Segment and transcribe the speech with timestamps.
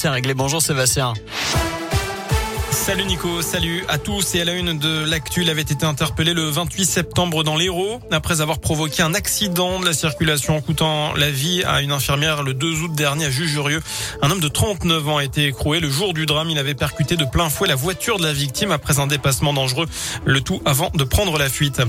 [0.00, 0.32] C'est réglé.
[0.32, 1.12] Bonjour Sébastien.
[2.88, 6.32] Salut Nico, salut à tous et à la une de l'actu, il avait été interpellé
[6.32, 11.30] le 28 septembre dans l'Hérault après avoir provoqué un accident de la circulation coûtant la
[11.30, 13.82] vie à une infirmière le 2 août dernier à Jujurieux.
[14.22, 15.80] Un homme de 39 ans a été écroué.
[15.80, 18.70] Le jour du drame, il avait percuté de plein fouet la voiture de la victime
[18.70, 19.86] après un dépassement dangereux,
[20.24, 21.82] le tout avant de prendre la fuite.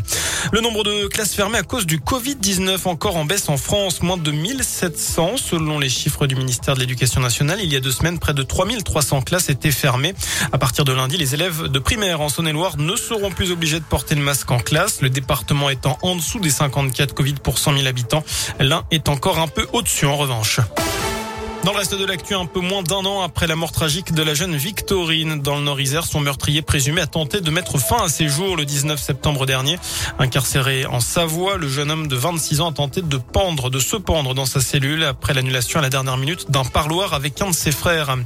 [0.51, 4.17] Le nombre de classes fermées à cause du Covid-19 encore en baisse en France, moins
[4.17, 7.59] de 1700 selon les chiffres du ministère de l'Éducation nationale.
[7.63, 10.13] Il y a deux semaines, près de 3300 classes étaient fermées.
[10.51, 13.85] À partir de lundi, les élèves de primaire en Saône-et-Loire ne seront plus obligés de
[13.85, 15.01] porter le masque en classe.
[15.01, 18.23] Le département étant en dessous des 54 Covid pour 100 000 habitants,
[18.59, 20.59] l'un est encore un peu au-dessus en revanche.
[21.69, 24.23] Dans le reste de l'actu, un peu moins d'un an après la mort tragique de
[24.23, 28.09] la jeune Victorine dans le Nord-Isère, son meurtrier présumé a tenté de mettre fin à
[28.09, 29.77] ses jours le 19 septembre dernier.
[30.17, 33.97] Incarcéré en Savoie, le jeune homme de 26 ans a tenté de pendre, de se
[33.97, 37.55] pendre dans sa cellule après l'annulation à la dernière minute d'un parloir avec un de
[37.55, 38.17] ses frères.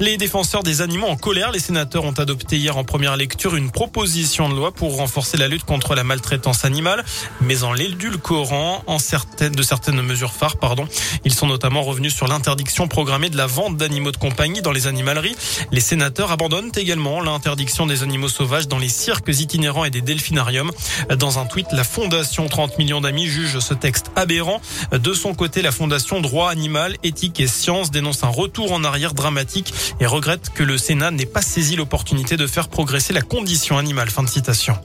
[0.00, 3.70] Les défenseurs des animaux en colère, les sénateurs ont adopté hier en première lecture une
[3.70, 7.04] proposition de loi pour renforcer la lutte contre la maltraitance animale,
[7.40, 10.88] mais en l'édulcorant en certaines, de certaines mesures phares, pardon.
[11.24, 14.86] Ils sont notamment revenus sur l'interdiction programmée de la vente d'animaux de compagnie dans les
[14.86, 15.36] animaleries.
[15.70, 20.70] Les sénateurs abandonnent également l'interdiction des animaux sauvages dans les cirques itinérants et des delphinariums.
[21.16, 24.60] Dans un tweet, la Fondation 30 millions d'amis juge ce texte aberrant.
[24.92, 29.14] De son côté, la Fondation Droit Animal, Éthique et Sciences dénonce un retour en arrière
[29.14, 33.78] dramatique et regrette que le Sénat n'ait pas saisi l'opportunité de faire progresser la condition
[33.78, 34.10] animale.
[34.10, 34.76] Fin de citation.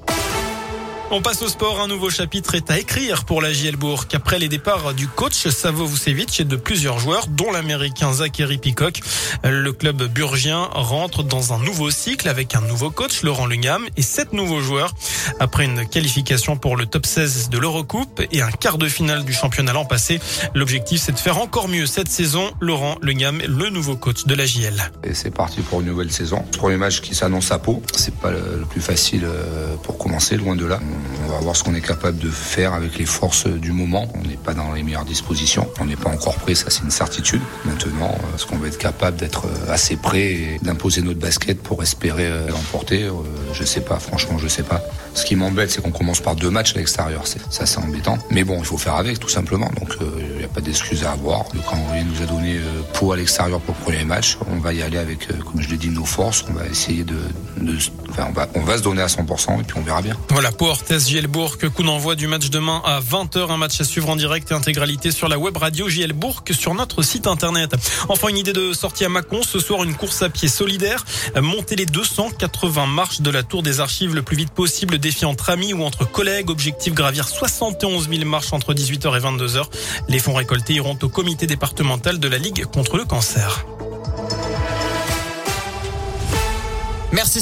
[1.12, 1.80] On passe au sport.
[1.82, 4.06] Un nouveau chapitre est à écrire pour la JL Bourg.
[4.14, 9.00] Après les départs du coach Savo Vucevic et de plusieurs joueurs, dont l'américain Zachary Peacock,
[9.44, 14.02] le club burgien rentre dans un nouveau cycle avec un nouveau coach, Laurent Lungam, et
[14.02, 14.94] sept nouveaux joueurs.
[15.40, 19.34] Après une qualification pour le top 16 de l'Eurocoupe et un quart de finale du
[19.34, 20.20] championnat l'an passé,
[20.56, 22.52] l'objectif c'est de faire encore mieux cette saison.
[22.60, 24.92] Laurent Lungam, le nouveau coach de la JL.
[25.04, 26.44] Et c'est parti pour une nouvelle saison.
[26.58, 27.84] Premier match qui s'annonce à Pau.
[27.96, 30.80] C'est pas le plus facile euh, pour commencer, loin de là.
[31.34, 34.08] Va voir ce qu'on est capable de faire avec les forces du moment.
[34.16, 35.68] On n'est pas dans les meilleures dispositions.
[35.80, 37.42] On n'est pas encore prêt, ça c'est une certitude.
[37.66, 42.28] Maintenant, est-ce qu'on va être capable d'être assez prêt et d'imposer notre basket pour espérer
[42.28, 43.04] euh, l'emporter?
[43.04, 43.12] Euh,
[43.54, 44.82] Je sais pas, franchement, je sais pas.
[45.14, 47.24] Ce qui m'embête, c'est qu'on commence par deux matchs à l'extérieur.
[47.28, 48.18] Ça, c'est embêtant.
[48.32, 49.70] Mais bon, il faut faire avec, tout simplement.
[49.80, 51.46] Donc, il euh, n'y a pas d'excuses à avoir.
[51.54, 52.60] Le calendrier nous a donné
[52.94, 54.38] pour à l'extérieur pour le premier match.
[54.52, 56.46] On va y aller avec, comme je l'ai dit, nos forces.
[56.50, 57.16] On va essayer de,
[58.10, 60.16] enfin, on va, on va se donner à 100% et puis on verra bien.
[60.30, 64.10] Voilà, pour Orthez Gielbourg, coup d'envoi du match demain à 20h, un match à suivre
[64.10, 67.74] en direct et intégralité sur la web radio Gielbourg sur notre site internet.
[68.10, 71.06] Enfin, une idée de sortie à Mâcon, ce soir une course à pied solidaire,
[71.42, 75.50] monter les 280 marches de la tour des archives le plus vite possible, défi entre
[75.50, 79.64] amis ou entre collègues, objectif gravir 71 000 marches entre 18h et 22h.
[80.10, 83.66] Les fonds récoltés iront au comité départemental de la Ligue contre le cancer.
[87.14, 87.32] Merci.